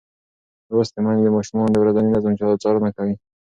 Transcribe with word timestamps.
لوستې 0.71 0.99
میندې 1.03 1.23
د 1.25 1.29
ماشومانو 1.35 1.71
د 1.73 1.75
ورځني 1.81 2.09
نظم 2.15 2.33
څارنه 2.63 2.89
کوي. 2.97 3.15